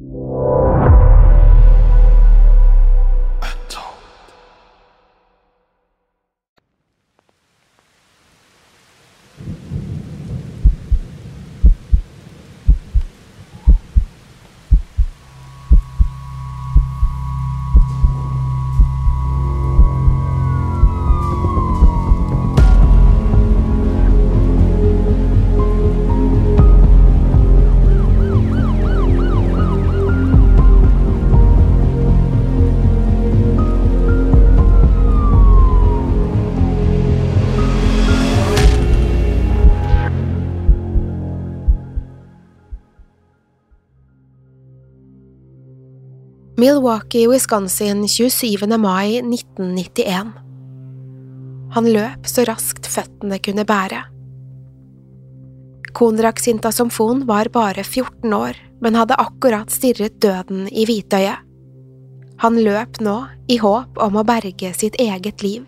[0.00, 0.67] you.
[46.68, 48.78] Milwaukee, Wisconsin 27.
[48.78, 50.32] mai 1991
[51.72, 54.02] Han løp så raskt føttene kunne bære.
[55.96, 61.40] Konrak Sintasomfon var bare 14 år, men hadde akkurat stirret døden i hvitøyet.
[62.44, 63.16] Han løp nå
[63.48, 65.64] i håp om å berge sitt eget liv.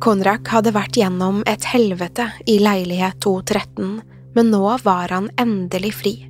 [0.00, 4.00] Konrak hadde vært gjennom et helvete i leilighet 213,
[4.32, 6.29] men nå var han endelig fri.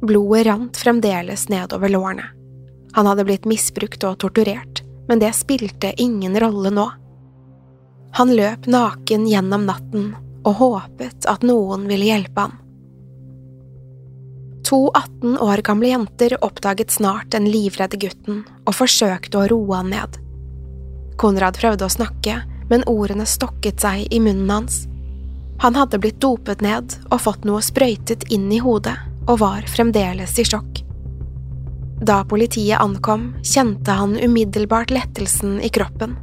[0.00, 2.24] Blodet rant fremdeles nedover lårene.
[2.92, 6.86] Han hadde blitt misbrukt og torturert, men det spilte ingen rolle nå.
[8.18, 10.12] Han løp naken gjennom natten
[10.46, 12.54] og håpet at noen ville hjelpe ham.
[14.68, 19.90] To 18 år gamle jenter oppdaget snart den livredde gutten og forsøkte å roe han
[19.92, 20.18] ned.
[21.18, 24.82] Konrad prøvde å snakke, men ordene stokket seg i munnen hans.
[25.64, 28.98] Han hadde blitt dopet ned og fått noe sprøytet inn i hodet
[29.28, 30.82] og var fremdeles i sjokk.
[32.00, 36.16] Da politiet ankom, kjente han umiddelbart lettelsen i kroppen.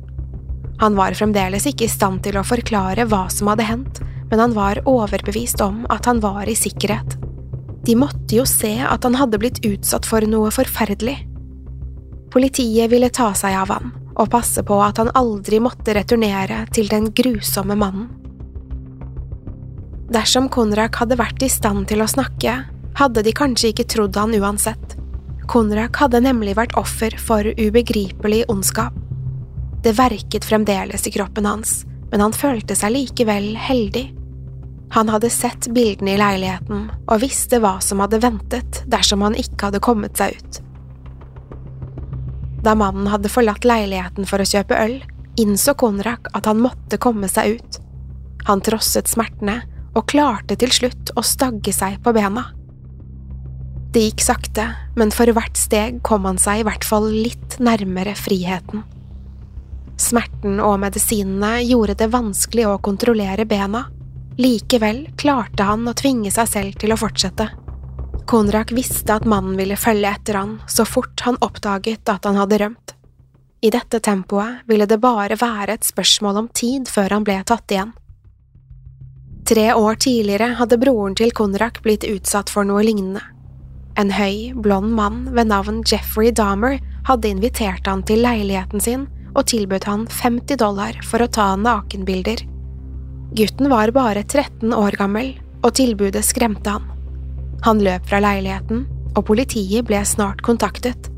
[0.80, 4.02] Han var fremdeles ikke i stand til å forklare hva som hadde hendt,
[4.32, 7.18] men han var overbevist om at han var i sikkerhet.
[7.86, 11.20] De måtte jo se at han hadde blitt utsatt for noe forferdelig.
[12.34, 16.88] Politiet ville ta seg av han og passe på at han aldri måtte returnere til
[16.92, 18.08] den grusomme mannen.
[20.12, 22.54] Dersom Konrak hadde vært i stand til å snakke,
[22.96, 24.96] hadde de kanskje ikke trodd han uansett.
[25.52, 28.96] Konrak hadde nemlig vært offer for ubegripelig ondskap.
[29.86, 34.08] Det verket fremdeles i kroppen hans, men han følte seg likevel heldig.
[34.96, 39.70] Han hadde sett bildene i leiligheten og visste hva som hadde ventet dersom han ikke
[39.70, 40.62] hadde kommet seg ut.
[42.66, 44.98] Da mannen hadde forlatt leiligheten for å kjøpe øl,
[45.38, 47.80] innså Konrak at han måtte komme seg ut.
[48.48, 49.60] Han trosset smertene
[49.96, 52.48] og klarte til slutt å stagge seg på bena.
[53.96, 54.64] Det gikk sakte,
[55.00, 58.82] men for hvert steg kom han seg i hvert fall litt nærmere friheten.
[59.96, 63.86] Smerten og medisinene gjorde det vanskelig å kontrollere bena.
[64.36, 67.46] Likevel klarte han å tvinge seg selv til å fortsette.
[68.28, 72.60] Konrak visste at mannen ville følge etter han så fort han oppdaget at han hadde
[72.66, 72.96] rømt.
[73.64, 77.72] I dette tempoet ville det bare være et spørsmål om tid før han ble tatt
[77.72, 77.96] igjen.
[79.48, 83.24] Tre år tidligere hadde broren til Konrak blitt utsatt for noe lignende.
[83.96, 89.06] En høy, blond mann ved navn Jeffrey Dahmer hadde invitert han til leiligheten sin
[89.36, 92.44] og tilbudt han 50 dollar for å ta nakenbilder.
[93.36, 95.34] Gutten var bare 13 år gammel,
[95.64, 96.86] og tilbudet skremte han.
[97.66, 101.10] Han løp fra leiligheten, og politiet ble snart kontaktet.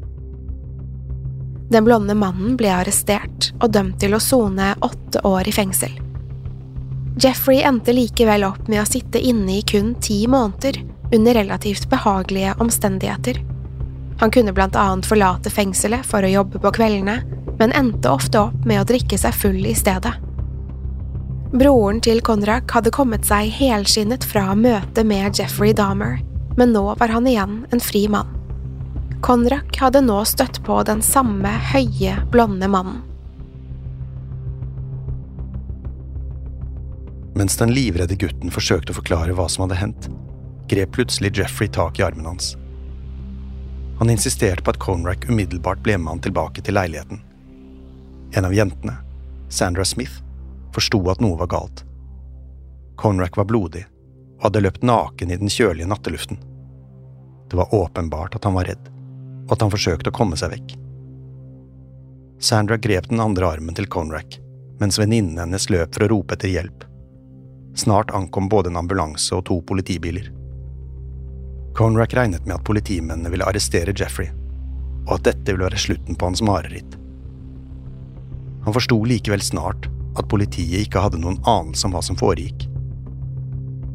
[1.73, 5.93] Den blonde mannen ble arrestert og dømt til å sone åtte år i fengsel.
[7.17, 10.79] Jeffrey endte likevel opp med å sitte inne i kun ti måneder,
[11.15, 13.41] under relativt behagelige omstendigheter.
[14.19, 17.19] Han kunne blant annet forlate fengselet for å jobbe på kveldene,
[17.57, 20.13] men endte ofte opp med å drikke seg full i stedet.
[21.53, 26.19] Broren til Konrak hadde kommet seg helskinnet fra møtet med Jeffrey Dahmer,
[26.57, 28.33] men nå var han igjen en fri mann.
[29.23, 32.99] Konrak hadde nå støtt på den samme høye, blonde mannen.
[37.37, 40.07] Mens den livredde gutten forsøkte å forklare hva som hadde hendt,
[40.69, 42.55] grep plutselig Jeffrey tak i armen hans.
[43.99, 47.21] Han insisterte på at Conrack umiddelbart ble med han tilbake til leiligheten.
[48.37, 48.93] En av jentene,
[49.49, 50.21] Sandra Smith,
[50.75, 51.83] forsto at noe var galt.
[52.97, 53.85] Conrack var blodig
[54.37, 56.37] og hadde løpt naken i den kjølige natteluften.
[57.49, 58.91] Det var åpenbart at han var redd,
[59.47, 60.75] og at han forsøkte å komme seg vekk.
[62.39, 64.37] Sandra grep den andre armen til Conrack,
[64.77, 66.85] mens venninnen hennes løp for å rope etter hjelp.
[67.77, 70.29] Snart ankom både en ambulanse og to politibiler.
[71.77, 74.31] Conrack regnet med at politimennene ville arrestere Jeffrey,
[75.05, 76.95] og at dette ville være slutten på hans mareritt.
[78.65, 79.85] Han forsto likevel snart
[80.17, 82.65] at politiet ikke hadde noen anelse om hva som foregikk.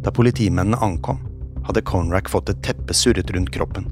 [0.06, 1.18] Da politimennene ankom,
[1.66, 3.88] hadde Conrack fått et teppe surret rundt kroppen.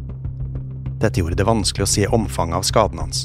[1.02, 3.24] Dette gjorde det vanskelig å se omfanget av skaden hans.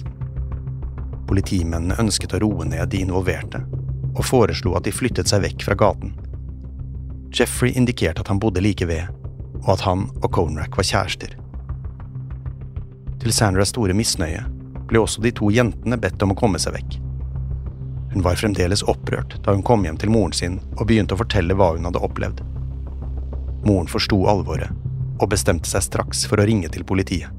[1.30, 3.62] Politimennene ønsket å roe ned de involverte,
[4.16, 6.18] og foreslo at de flyttet seg vekk fra gaten.
[7.30, 9.14] Jeffrey indikerte at han bodde like ved,
[9.64, 11.36] og at han og Conrack var kjærester.
[13.22, 14.44] Til Sandras store misnøye
[14.86, 16.98] ble også de to jentene bedt om å komme seg vekk.
[18.14, 21.58] Hun var fremdeles opprørt da hun kom hjem til moren sin og begynte å fortelle
[21.58, 22.44] hva hun hadde opplevd.
[23.66, 24.70] Moren forsto alvoret
[25.16, 27.32] og bestemte seg straks for å ringe til politiet.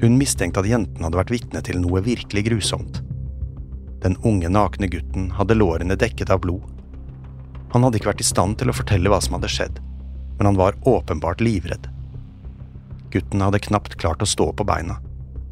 [0.00, 3.02] Hun mistenkte at jentene hadde vært vitne til noe virkelig grusomt.
[4.00, 6.64] Den unge, nakne gutten hadde lårene dekket av blod.
[7.74, 9.82] Han hadde ikke vært i stand til å fortelle hva som hadde skjedd
[10.40, 11.88] men han var åpenbart livredd.
[13.12, 14.96] Gutten hadde knapt klart å stå på beina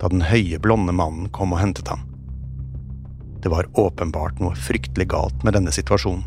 [0.00, 2.06] da den høye, blonde mannen kom og hentet ham.
[3.42, 6.24] Det var åpenbart noe fryktelig galt med denne situasjonen.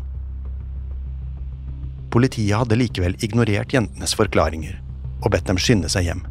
[2.14, 4.78] Politiet hadde likevel ignorert jentenes forklaringer
[5.24, 6.22] og bedt dem skynde seg hjem.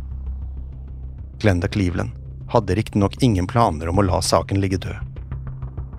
[1.44, 2.16] Glenda Cleveland
[2.56, 5.20] hadde riktignok ingen planer om å la saken ligge død.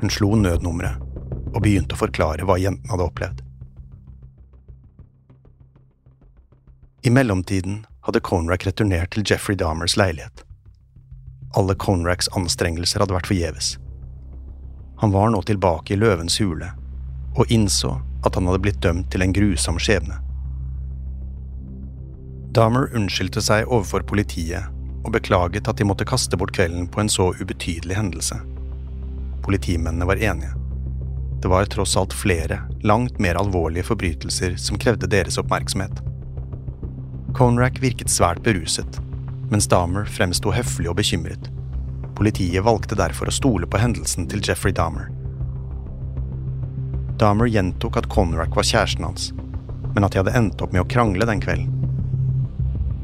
[0.00, 3.48] Hun slo nødnummeret og begynte å forklare hva jentene hadde opplevd.
[7.04, 10.44] I mellomtiden hadde Conrack returnert til Jeffrey Dahmers leilighet.
[11.58, 13.72] Alle Conracks anstrengelser hadde vært forgjeves.
[15.02, 16.68] Han var nå tilbake i løvens hule
[17.34, 20.20] og innså at han hadde blitt dømt til en grusom skjebne.
[22.54, 24.70] Dahmer unnskyldte seg overfor politiet
[25.02, 28.38] og beklaget at de måtte kaste bort kvelden på en så ubetydelig hendelse.
[29.42, 30.54] Politimennene var enige.
[31.42, 35.98] Det var tross alt flere, langt mer alvorlige forbrytelser som krevde deres oppmerksomhet.
[37.32, 38.98] Conrack virket svært beruset,
[39.48, 41.48] mens Dahmer fremsto høflig og bekymret.
[42.18, 45.08] Politiet valgte derfor å stole på hendelsen til Jeffrey Dahmer.
[47.20, 49.30] Dahmer gjentok at Conrack var kjæresten hans,
[49.94, 51.70] men at de hadde endt opp med å krangle den kvelden.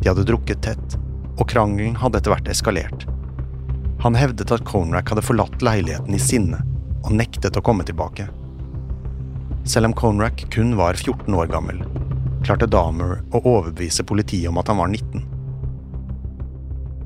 [0.03, 0.99] De hadde drukket tett,
[1.39, 3.07] og krangelen hadde etter hvert eskalert.
[4.05, 6.61] Han hevdet at Conrack hadde forlatt leiligheten i sinne
[7.01, 8.29] og nektet å komme tilbake.
[9.69, 11.81] Selv om Conrack kun var 14 år gammel,
[12.49, 15.25] klarte Dahmer å overbevise politiet om at han var 19.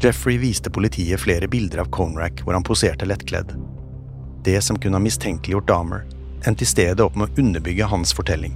[0.02, 3.56] Jeffrey viste politiet flere bilder av Conrack hvor han poserte lettkledd.
[4.46, 6.06] Det som kunne ha mistenkeliggjort Dahmer,
[6.46, 8.54] endte i stedet opp med å underbygge hans fortelling.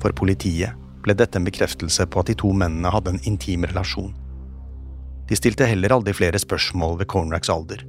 [0.00, 4.12] For politiet ble dette en bekreftelse på at de to mennene hadde en intim relasjon.
[5.28, 7.84] De stilte heller aldri flere spørsmål ved Conracks alder.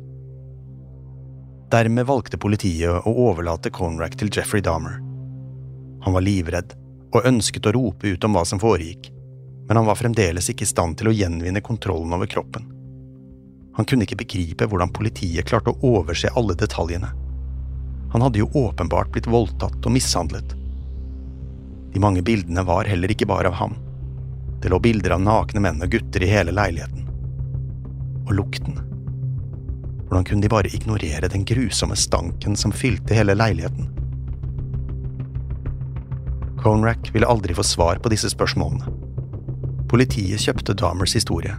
[1.71, 4.99] Dermed valgte politiet å overlate Conrack til Jeffrey Dahmer.
[6.07, 6.75] Han var livredd
[7.15, 9.11] og ønsket å rope ut om hva som foregikk,
[9.67, 12.67] men han var fremdeles ikke i stand til å gjenvinne kontrollen over kroppen.
[13.75, 17.09] Han kunne ikke begripe hvordan politiet klarte å overse alle detaljene.
[18.13, 20.53] Han hadde jo åpenbart blitt voldtatt og mishandlet.
[21.91, 23.75] De mange bildene var heller ikke bare av ham.
[24.63, 27.03] Det lå bilder av nakne menn og gutter i hele leiligheten.
[28.25, 28.79] Og lukten.
[30.05, 34.04] Hvordan kunne de bare ignorere den grusomme stanken som fylte hele leiligheten?
[36.65, 38.89] Conrack ville aldri få svar på disse spørsmålene.
[39.85, 41.53] Politiet kjøpte Dahmers historie,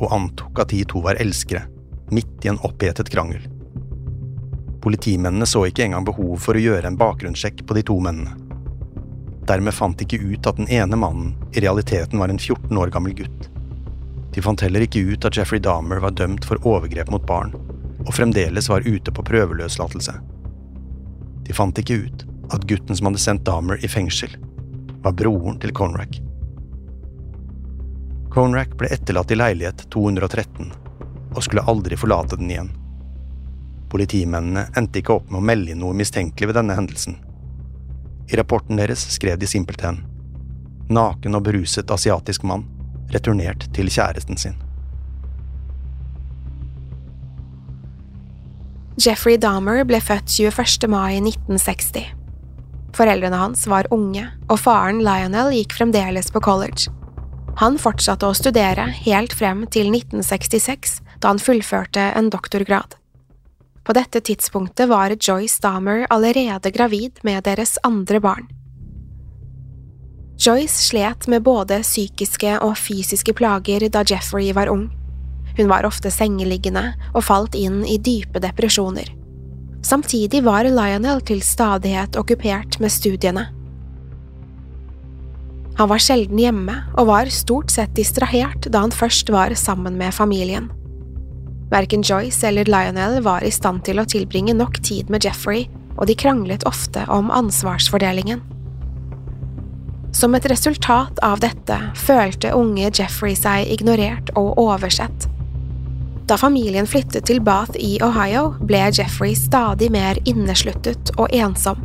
[0.00, 1.68] og antok at de to var elskere,
[2.10, 3.44] midt i en opphetet krangel.
[4.82, 8.34] Politimennene så ikke engang behov for å gjøre en bakgrunnssjekk på de to mennene.
[9.46, 12.90] Dermed fant de ikke ut at den ene mannen i realiteten var en 14 år
[12.90, 13.46] gammel gutt.
[14.34, 17.54] De fant heller ikke ut at Jeffrey Dahmer var dømt for overgrep mot barn,
[18.02, 20.16] og fremdeles var ute på prøveløslatelse.
[21.46, 24.36] De fant ikke ut at gutten som hadde sendt Dahmer i fengsel,
[25.02, 26.20] var broren til Conrack.
[28.30, 30.70] Conrack ble etterlatt i leilighet 213
[31.30, 32.70] og skulle aldri forlate den igjen.
[33.90, 37.18] Politimennene endte ikke opp med å melde inn noe mistenkelig ved denne hendelsen.
[38.30, 40.04] I rapporten deres skrev de simpelthen
[40.90, 42.64] Naken og beruset asiatisk mann
[43.14, 44.56] returnert til kjæresten sin.
[49.00, 50.90] Jeffrey Dahmer ble født 21.
[50.90, 52.19] mai 1960.
[52.96, 56.90] Foreldrene hans var unge, og faren Lionel gikk fremdeles på college.
[57.60, 62.96] Han fortsatte å studere helt frem til 1966, da han fullførte en doktorgrad.
[63.84, 68.48] På dette tidspunktet var Joyce Dahmer allerede gravid med deres andre barn.
[70.40, 74.86] Joyce slet med både psykiske og fysiske plager da Jeffrey var ung.
[75.58, 79.19] Hun var ofte sengeliggende og falt inn i dype depresjoner.
[79.82, 83.46] Samtidig var Lionel til stadighet okkupert med studiene.
[85.80, 90.12] Han var sjelden hjemme og var stort sett distrahert da han først var sammen med
[90.12, 90.68] familien.
[91.70, 96.10] Verken Joyce eller Lionel var i stand til å tilbringe nok tid med Jeffrey, og
[96.10, 98.42] de kranglet ofte om ansvarsfordelingen.
[100.12, 105.30] Som et resultat av dette følte unge Jeffrey seg ignorert og oversett.
[106.30, 111.80] Da familien flyttet til Bath i Ohio, ble Jeffrey stadig mer innesluttet og ensom.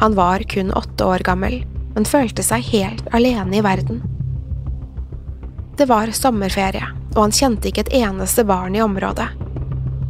[0.00, 1.60] Han var kun åtte år gammel,
[1.94, 4.00] men følte seg helt alene i verden.
[5.78, 9.28] Det var sommerferie, og han kjente ikke et eneste barn i området.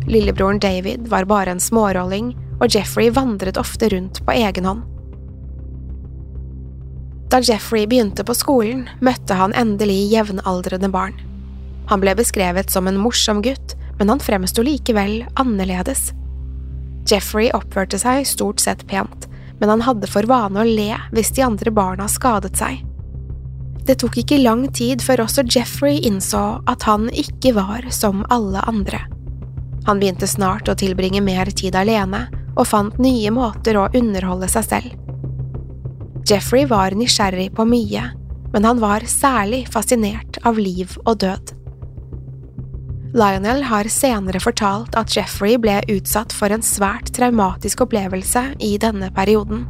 [0.08, 2.32] Lillebroren David var bare en smårolling,
[2.62, 4.84] og Jeffrey vandret ofte rundt på egen hånd.
[7.28, 11.27] Da Jeffrey begynte på skolen, møtte han endelig jevnaldrende barn.
[11.88, 16.12] Han ble beskrevet som en morsom gutt, men han fremsto likevel annerledes.
[17.09, 19.26] Jeffrey oppførte seg stort sett pent,
[19.59, 22.85] men han hadde for vane å le hvis de andre barna skadet seg.
[23.88, 28.61] Det tok ikke lang tid før også Jeffrey innså at han ikke var som alle
[28.68, 29.00] andre.
[29.88, 32.26] Han begynte snart å tilbringe mer tid alene,
[32.59, 34.95] og fant nye måter å underholde seg selv.
[36.28, 38.02] Jeffrey var nysgjerrig på mye,
[38.52, 41.54] men han var særlig fascinert av liv og død.
[43.18, 49.10] Lionel har senere fortalt at Jeffrey ble utsatt for en svært traumatisk opplevelse i denne
[49.16, 49.64] perioden.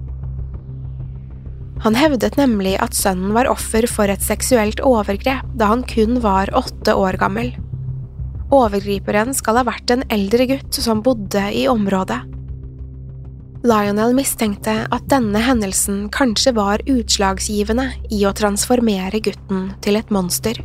[1.84, 6.52] Han hevdet nemlig at sønnen var offer for et seksuelt overgrep da han kun var
[6.58, 7.54] åtte år gammel.
[8.52, 12.18] Overgriperen skal ha vært en eldre gutt som bodde i området.
[13.68, 20.60] Lionel mistenkte at denne hendelsen kanskje var utslagsgivende i å transformere gutten til et monster.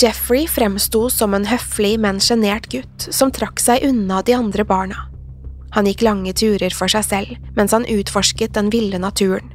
[0.00, 5.04] Jeffrey fremsto som en høflig, men sjenert gutt som trakk seg unna de andre barna.
[5.74, 9.52] Han gikk lange turer for seg selv mens han utforsket den ville naturen.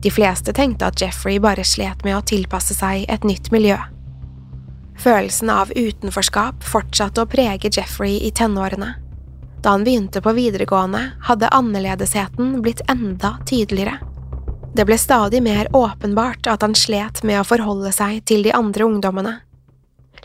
[0.00, 3.76] De fleste tenkte at Jeffrey bare slet med å tilpasse seg et nytt miljø.
[5.00, 8.94] Følelsen av utenforskap fortsatte å prege Jeffrey i tenårene.
[9.60, 13.98] Da han begynte på videregående, hadde annerledesheten blitt enda tydeligere.
[14.74, 18.86] Det ble stadig mer åpenbart at han slet med å forholde seg til de andre
[18.88, 19.36] ungdommene.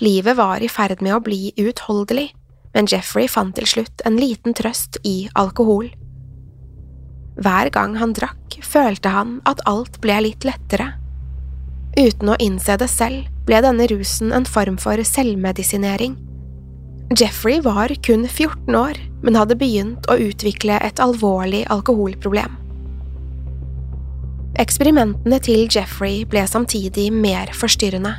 [0.03, 2.33] Livet var i ferd med å bli uutholdelig,
[2.75, 5.87] men Jeffrey fant til slutt en liten trøst i alkohol.
[7.39, 10.93] Hver gang han drakk, følte han at alt ble litt lettere.
[11.95, 16.17] Uten å innse det selv ble denne rusen en form for selvmedisinering.
[17.15, 22.57] Jeffrey var kun 14 år, men hadde begynt å utvikle et alvorlig alkoholproblem.
[24.59, 28.15] Eksperimentene til Jeffrey ble samtidig mer forstyrrende.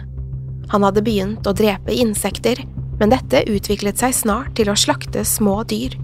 [0.72, 2.60] Han hadde begynt å drepe insekter,
[3.00, 5.94] men dette utviklet seg snart til å slakte små dyr.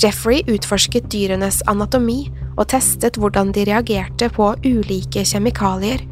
[0.00, 2.26] Jeffrey utforsket dyrenes anatomi
[2.56, 6.02] og testet hvordan de reagerte på ulike kjemikalier.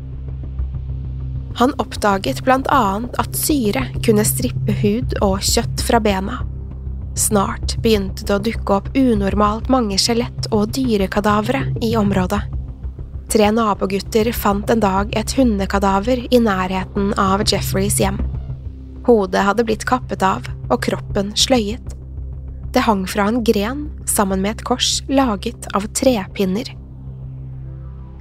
[1.59, 6.41] Han oppdaget blant annet at syre kunne strippe hud og kjøtt fra bena.
[7.19, 12.60] Snart begynte det å dukke opp unormalt mange skjelett og dyrekadavre i området.
[13.31, 18.19] Tre nabogutter fant en dag et hundekadaver i nærheten av Jeffreys hjem.
[19.07, 21.95] Hodet hadde blitt kappet av og kroppen sløyet.
[22.75, 26.75] Det hang fra en gren sammen med et kors laget av trepinner.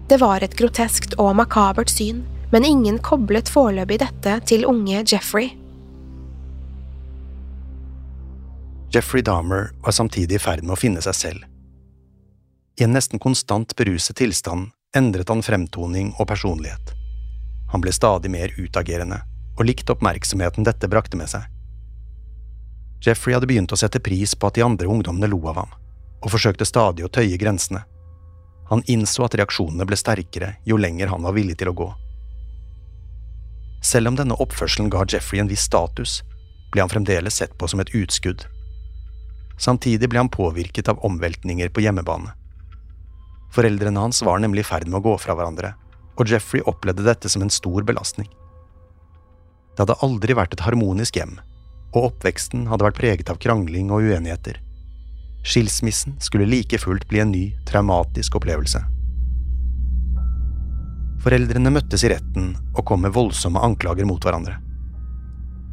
[0.09, 2.21] Det var et groteskt og makabert syn,
[2.53, 5.55] men ingen koblet foreløpig dette til unge Jeffrey.
[8.93, 11.45] Jeffrey Dahmer var samtidig i ferd med å finne seg selv.
[12.77, 16.93] I en nesten konstant beruset tilstand endret han fremtoning og personlighet.
[17.71, 19.21] Han ble stadig mer utagerende,
[19.57, 21.45] og likte oppmerksomheten dette brakte med seg.
[23.05, 25.75] Jeffrey hadde begynt å sette pris på at de andre ungdommene lo av ham,
[26.19, 27.83] og forsøkte stadig å tøye grensene.
[28.69, 31.89] Han innså at reaksjonene ble sterkere jo lenger han var villig til å gå.
[33.85, 36.19] Selv om denne oppførselen ga Jeffrey en viss status,
[36.73, 38.43] ble han fremdeles sett på som et utskudd.
[39.59, 42.38] Samtidig ble han påvirket av omveltninger på hjemmebane.
[43.55, 45.73] Foreldrene hans var nemlig i ferd med å gå fra hverandre,
[46.19, 48.29] og Jeffrey opplevde dette som en stor belastning.
[49.73, 51.37] Det hadde aldri vært et harmonisk hjem,
[51.95, 54.59] og oppveksten hadde vært preget av krangling og uenigheter.
[55.47, 58.81] Skilsmissen skulle like fullt bli en ny, traumatisk opplevelse.
[61.23, 64.59] Foreldrene møttes i retten og kom med voldsomme anklager mot hverandre.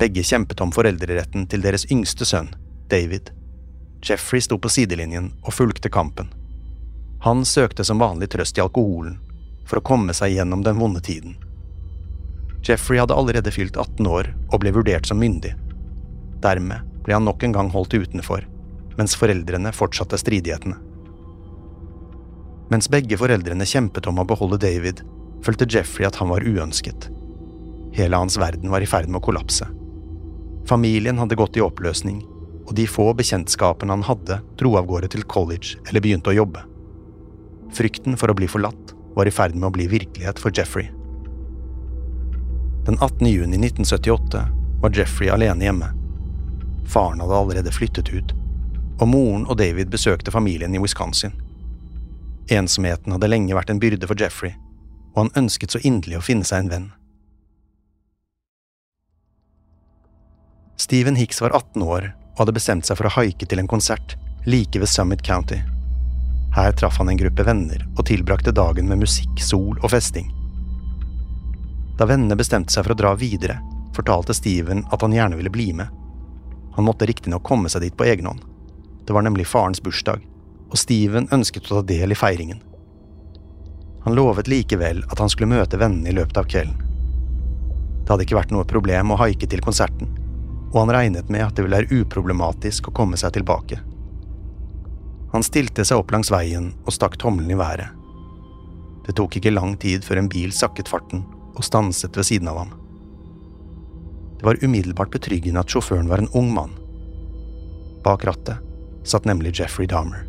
[0.01, 2.51] Begge kjempet om foreldreretten til deres yngste sønn,
[2.91, 3.31] David.
[4.05, 6.31] Jeffrey sto på sidelinjen og fulgte kampen.
[7.27, 9.17] Han søkte som vanlig trøst i alkoholen,
[9.67, 11.33] for å komme seg gjennom den vonde tiden.
[12.63, 15.51] Jeffrey hadde allerede fylt 18 år og ble vurdert som myndig.
[16.45, 18.45] Dermed ble han nok en gang holdt utenfor,
[18.95, 20.79] mens foreldrene fortsatte stridighetene.
[22.71, 25.03] Mens begge foreldrene kjempet om å beholde David,
[25.43, 27.11] følte Jeffrey at han var uønsket.
[27.99, 29.67] Hele hans verden var i ferd med å kollapse.
[30.71, 32.23] Familien hadde gått i oppløsning,
[32.63, 36.63] og de få bekjentskapene han hadde, dro av gårde til college eller begynte å jobbe.
[37.75, 40.91] Frykten for å bli forlatt var i ferd med å bli virkelighet for Jeffrey.
[42.87, 43.27] Den 18.
[43.27, 44.43] juni 1978
[44.83, 45.89] var Jeffrey alene hjemme.
[46.87, 48.35] Faren hadde allerede flyttet ut,
[49.01, 51.35] og moren og David besøkte familien i Wisconsin.
[52.53, 54.55] Ensomheten hadde lenge vært en byrde for Jeffrey,
[55.17, 56.87] og han ønsket så inderlig å finne seg en venn.
[60.79, 64.15] Stephen Hicks var 18 år og hadde bestemt seg for å haike til en konsert
[64.47, 65.59] like ved Summit County.
[66.57, 70.31] Her traff han en gruppe venner og tilbrakte dagen med musikk, sol og festing.
[72.01, 73.59] Da vennene bestemte seg for å dra videre,
[73.97, 75.93] fortalte Steven at han gjerne ville bli med.
[76.77, 78.41] Han måtte riktignok komme seg dit på egen hånd.
[79.05, 80.25] Det var nemlig farens bursdag,
[80.71, 82.63] og Steven ønsket å ta del i feiringen.
[84.07, 86.81] Han lovet likevel at han skulle møte vennene i løpet av kvelden.
[88.01, 90.09] Det hadde ikke vært noe problem å haike til konserten,
[90.73, 93.81] og han regnet med at det ville være uproblematisk å komme seg tilbake.
[95.37, 97.93] Han stilte seg opp langs veien og stakk tommelen i været.
[99.05, 102.63] Det tok ikke lang tid før en bil sakket farten og stanset ved siden av
[102.63, 102.71] ham.
[104.41, 106.73] Det var umiddelbart betryggende at sjåføren var en ung mann.
[108.01, 108.65] Bak rattet
[109.05, 110.25] satt nemlig Jeffrey Dahmer,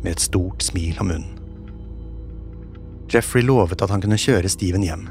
[0.00, 1.36] med et stort smil om munnen.
[3.12, 5.10] Jeffrey lovet at han kunne kjøre Steven hjem,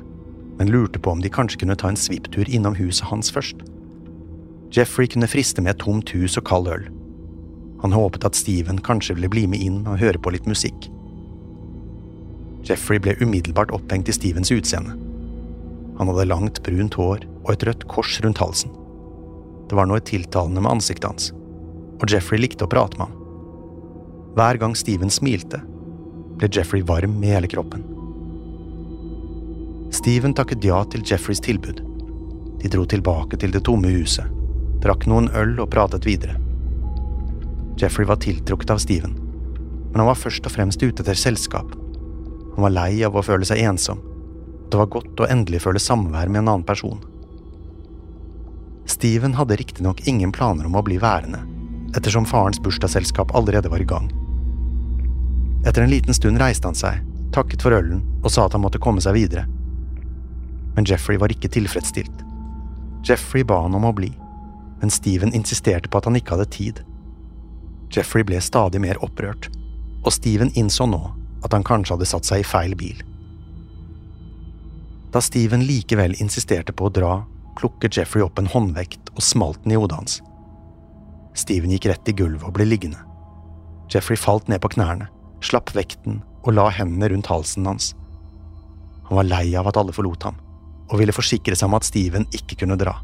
[0.58, 3.62] men lurte på om de kanskje kunne ta en svipptur innom huset hans først.
[4.74, 6.90] Jeffrey kunne friste med et tomt hus og kald øl.
[7.82, 10.90] Han håpet at Steven kanskje ville bli med inn og høre på litt musikk.
[12.68, 14.96] Jeffrey ble umiddelbart opphengt i Stevens utseende.
[15.98, 18.74] Han hadde langt, brunt hår og et rødt kors rundt halsen.
[19.68, 21.32] Det var noe tiltalende med ansiktet hans,
[21.98, 23.16] og Jeffrey likte å prate med ham.
[24.38, 25.62] Hver gang Steven smilte,
[26.38, 27.86] ble Jeffrey varm i hele kroppen.
[29.94, 31.82] Steven takket ja til Jeffreys tilbud.
[32.62, 34.28] De dro tilbake til det tomme huset,
[34.84, 36.38] drakk noen øl og pratet videre.
[37.78, 39.14] Jeffrey var tiltrukket av Steven,
[39.92, 41.76] men han var først og fremst ute etter selskap.
[42.56, 45.82] Han var lei av å føle seg ensom, og det var godt å endelig føle
[45.82, 47.04] samvær med en annen person.
[48.90, 51.44] Steven hadde riktignok ingen planer om å bli værende,
[51.96, 54.10] ettersom farens bursdagsselskap allerede var i gang.
[55.68, 57.04] Etter en liten stund reiste han seg,
[57.36, 59.46] takket for ølen og sa at han måtte komme seg videre.
[60.74, 62.24] Men Jeffrey var ikke tilfredsstilt.
[63.06, 64.12] Jeffrey ba han om å bli,
[64.82, 66.82] men Steven insisterte på at han ikke hadde tid.
[67.94, 69.50] Jeffrey ble stadig mer opprørt,
[70.04, 71.02] og Steven innså nå
[71.46, 73.00] at han kanskje hadde satt seg i feil bil.
[75.14, 77.12] Da Steven likevel insisterte på å dra,
[77.58, 80.18] plukket Jeffrey opp en håndvekt og smalt den i hodet hans.
[81.38, 83.00] Steven gikk rett i gulvet og ble liggende.
[83.94, 85.08] Jeffrey falt ned på knærne,
[85.46, 87.94] slapp vekten og la hendene rundt halsen hans.
[89.08, 90.40] Han var lei av at alle forlot ham,
[90.92, 92.98] og ville forsikre seg om at Steven ikke kunne dra.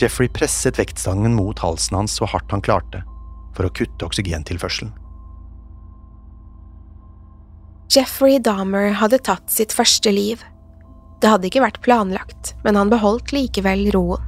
[0.00, 3.02] Jeffrey presset vektstangen mot halsen hans så hardt han klarte,
[3.56, 4.92] for å kutte oksygentilførselen.
[7.90, 10.42] Jeffrey Dahmer hadde tatt sitt første liv.
[11.20, 14.22] Det hadde ikke vært planlagt, men han beholdt likevel roen.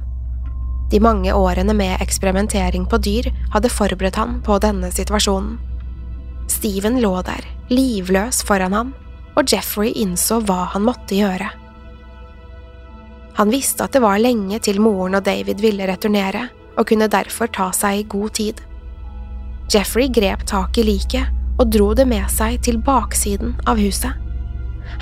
[0.91, 5.55] De mange årene med eksperimentering på dyr hadde forberedt han på denne situasjonen.
[6.51, 8.91] Steven lå der, livløs foran ham,
[9.33, 11.47] og Jeffrey innså hva han måtte gjøre.
[13.39, 17.49] Han visste at det var lenge til moren og David ville returnere, og kunne derfor
[17.49, 18.61] ta seg god tid.
[19.71, 21.29] Jeffrey grep tak i liket
[21.61, 24.13] og dro det med seg til baksiden av huset.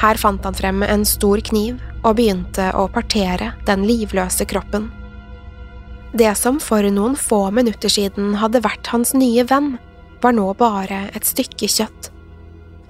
[0.02, 4.90] Her fant han frem en stor kniv og begynte å partere den livløse kroppen.
[6.14, 9.78] Det som for noen få minutter siden hadde vært hans nye venn,
[10.22, 12.12] var nå bare et stykke kjøtt.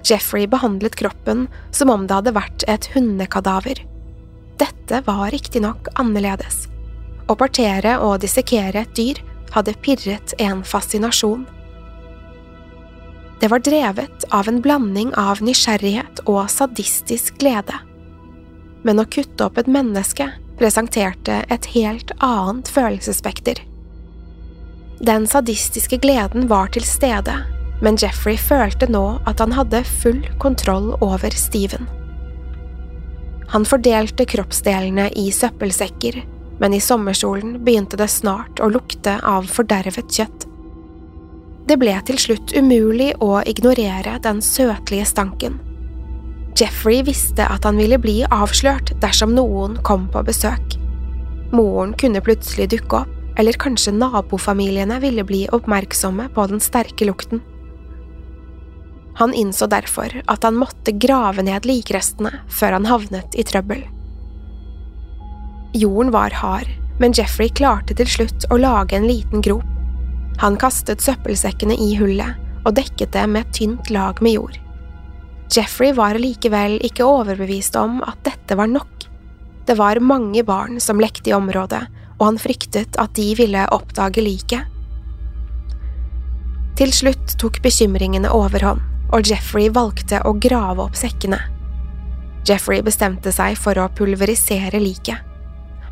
[0.04, 3.78] Jeffrey behandlet kroppen som om det hadde vært et hundekadaver.
[4.58, 6.66] Dette var riktignok annerledes.
[7.30, 9.22] Å partere og dissekere et dyr
[9.54, 11.46] hadde pirret en fascinasjon.
[13.42, 17.74] Det var drevet av en blanding av nysgjerrighet og sadistisk glede.
[18.86, 20.28] Men å kutte opp et menneske
[20.60, 23.58] presenterte et helt annet følelsesspekter.
[25.02, 27.34] Den sadistiske gleden var til stede,
[27.82, 31.90] men Jeffrey følte nå at han hadde full kontroll over Steven.
[33.50, 36.22] Han fordelte kroppsdelene i søppelsekker,
[36.62, 40.46] men i sommersolen begynte det snart å lukte av fordervet kjøtt.
[41.72, 45.54] Det ble til slutt umulig å ignorere den søtlige stanken.
[46.52, 50.76] Jeffrey visste at han ville bli avslørt dersom noen kom på besøk.
[51.56, 57.40] Moren kunne plutselig dukke opp, eller kanskje nabofamiliene ville bli oppmerksomme på den sterke lukten.
[59.16, 63.86] Han innså derfor at han måtte grave ned likrestene før han havnet i trøbbel.
[65.72, 66.68] Jorden var hard,
[67.00, 69.64] men Jeffrey klarte til slutt å lage en liten grop
[70.40, 74.58] han kastet søppelsekkene i hullet og dekket det med et tynt lag med jord.
[75.52, 79.08] Jeffrey var likevel ikke overbevist om at dette var nok.
[79.66, 81.82] Det var mange barn som lekte i området,
[82.18, 84.68] og han fryktet at de ville oppdage liket.
[86.78, 88.80] Til slutt tok bekymringene overhånd,
[89.12, 91.38] og Jeffrey valgte å grave opp sekkene.
[92.48, 95.20] Jeffrey bestemte seg for å pulverisere liket.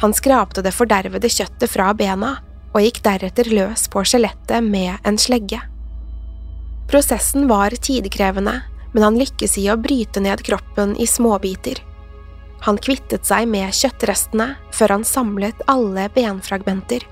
[0.01, 2.39] Han skrapte det fordervede kjøttet fra bena
[2.71, 5.61] og gikk deretter løs på skjelettet med en slegge.
[6.91, 8.57] Prosessen var tidkrevende,
[8.93, 11.79] men han lykkes i å bryte ned kroppen i småbiter.
[12.67, 17.07] Han kvittet seg med kjøttrestene før han samlet alle benfragmenter.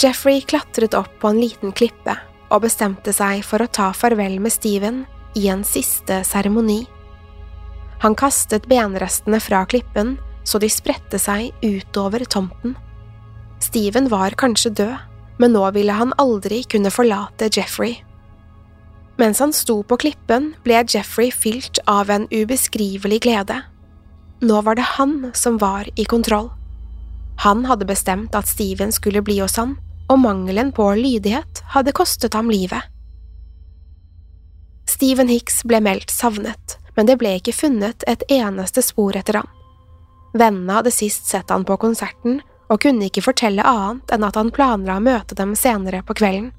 [0.00, 2.16] Jeffrey klatret opp på en liten klippe
[2.52, 5.04] og bestemte seg for å ta farvel med Steven
[5.38, 6.82] i en siste seremoni.
[8.02, 12.74] Han kastet benrestene fra klippen så de spredte seg utover tomten.
[13.62, 14.96] Steven var kanskje død,
[15.38, 18.00] men nå ville han aldri kunne forlate Jeffrey.
[19.20, 23.60] Mens han sto på klippen, ble Jeffrey fylt av en ubeskrivelig glede.
[24.42, 26.50] Nå var det han som var i kontroll.
[27.44, 29.76] Han hadde bestemt at Steven skulle bli hos han,
[30.10, 32.82] og mangelen på lydighet hadde kostet ham livet.
[34.90, 39.48] Steven Hicks ble meldt savnet, men det ble ikke funnet et eneste spor etter han.
[40.34, 42.40] Vennene hadde sist sett han på konserten,
[42.72, 46.50] og kunne ikke fortelle annet enn at han planla å møte dem senere på kvelden.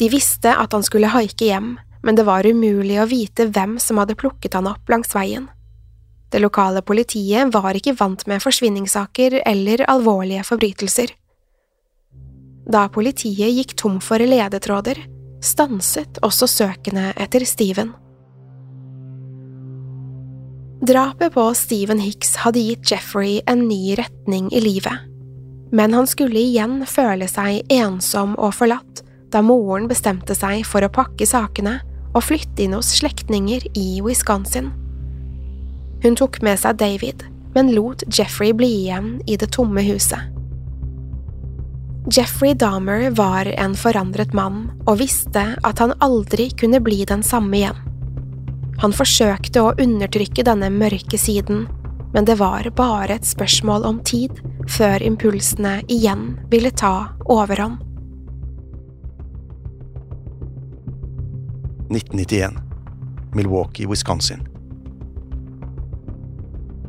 [0.00, 4.00] De visste at han skulle haike hjem, men det var umulig å vite hvem som
[4.00, 5.50] hadde plukket han opp langs veien.
[6.32, 11.12] Det lokale politiet var ikke vant med forsvinningssaker eller alvorlige forbrytelser.
[12.70, 15.02] Da politiet gikk tom for ledetråder,
[15.42, 17.92] stanset også søkene etter Steven.
[20.80, 25.02] Drapet på Stephen Hicks hadde gitt Jeffrey en ny retning i livet,
[25.76, 30.88] men han skulle igjen føle seg ensom og forlatt da moren bestemte seg for å
[30.88, 31.74] pakke sakene
[32.14, 34.70] og flytte inn hos slektninger i Wisconsin.
[36.00, 40.32] Hun tok med seg David, men lot Jeffrey bli igjen i det tomme huset.
[42.08, 47.60] Jeffrey Dahmer var en forandret mann og visste at han aldri kunne bli den samme
[47.60, 47.89] igjen.
[48.80, 51.66] Han forsøkte å undertrykke denne mørke siden,
[52.14, 54.40] men det var bare et spørsmål om tid
[54.72, 57.84] før impulsene igjen ville ta overhånd.
[61.90, 62.56] 1991
[63.34, 64.46] Milwaukee, Wisconsin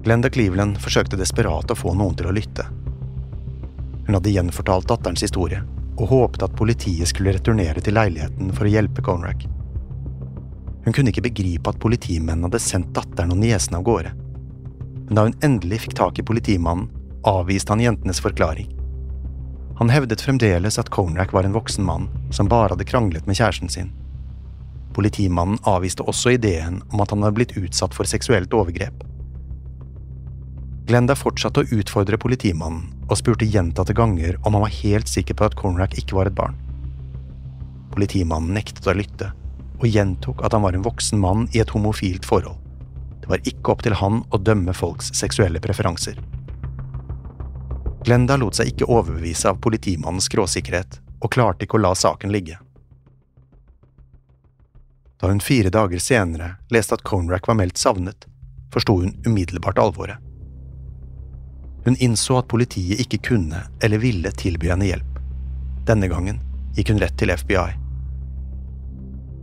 [0.04, 2.65] Glenda Cleveland forsøkte desperat å få noen til å lytte.
[4.08, 5.62] Hun hadde gjenfortalt datterens historie,
[5.99, 9.45] og håpet at politiet skulle returnere til leiligheten for å hjelpe Conrack.
[10.86, 14.13] Hun kunne ikke begripe at politimennene hadde sendt datteren og niesen av gårde.
[15.08, 16.89] Men da hun endelig fikk tak i politimannen,
[17.28, 18.70] avviste han jentenes forklaring.
[19.78, 23.70] Han hevdet fremdeles at Conrack var en voksen mann som bare hadde kranglet med kjæresten
[23.70, 23.91] sin.
[24.96, 29.06] Politimannen avviste også ideen om at han hadde blitt utsatt for seksuelt overgrep.
[30.89, 35.48] Glenda fortsatte å utfordre politimannen og spurte gjentatte ganger om han var helt sikker på
[35.48, 36.58] at Conrack ikke var et barn.
[37.94, 39.32] Politimannen nektet å lytte
[39.82, 42.58] og gjentok at han var en voksen mann i et homofilt forhold.
[43.22, 46.17] Det var ikke opp til han å dømme folks seksuelle preferanser.
[48.06, 52.58] Glenda lot seg ikke overbevise av politimannens skråsikkerhet, og klarte ikke å la saken ligge.
[55.22, 58.26] Da hun fire dager senere leste at Conrack var meldt savnet,
[58.74, 60.17] forsto hun umiddelbart alvoret.
[61.86, 65.22] Hun innså at politiet ikke kunne eller ville tilby henne hjelp.
[65.86, 66.41] Denne gangen
[66.78, 67.70] gikk hun rett til FBI.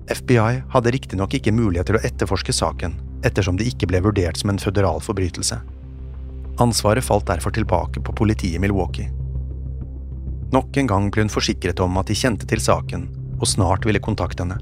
[0.08, 2.94] FBI hadde riktignok ikke mulighet til å etterforske saken,
[3.28, 5.58] ettersom det ikke ble vurdert som en føderal forbrytelse.
[6.64, 9.12] Ansvaret falt derfor tilbake på politiet i Milwaukee.
[10.52, 13.04] Nok en gang ble hun forsikret om at de kjente til saken
[13.38, 14.56] og snart ville kontakte henne.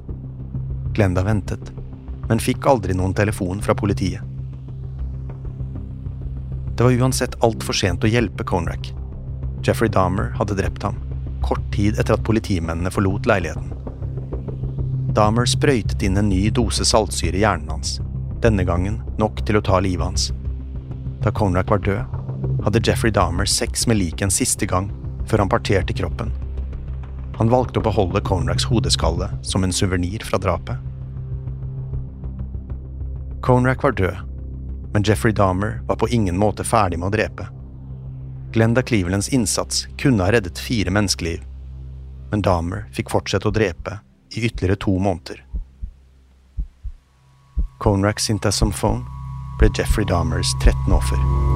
[0.96, 1.70] Glenda ventet,
[2.28, 4.24] men fikk aldri noen telefon fra politiet.
[6.76, 8.90] Det var uansett altfor sent å hjelpe Conrack.
[9.64, 10.98] Jeffrey Dahmer hadde drept ham,
[11.46, 13.85] kort tid etter at politimennene forlot leiligheten.
[15.16, 17.94] Dahmer sprøytet inn en ny dose saltsyre i hjernen hans,
[18.44, 20.26] denne gangen nok til å ta livet hans.
[21.24, 22.18] Da Conrack var død,
[22.66, 24.90] hadde Jeffrey Dahmer sex med liket en siste gang
[25.24, 26.34] før han parterte kroppen.
[27.40, 30.76] Han valgte å beholde Conracks hodeskalle som en suvenir fra drapet.
[33.40, 34.20] Conrack var død,
[34.92, 37.48] men Jeffrey Dahmer var på ingen måte ferdig med å drepe.
[38.52, 41.40] Glenda Clevelands innsats kunne ha reddet fire menneskeliv,
[42.28, 45.46] men Dahmer fikk fortsette å drepe i ytterligere to måneder.
[47.78, 49.04] Conrack Synthesomphone
[49.58, 51.55] ble Jeffrey Dahmers 13 offer.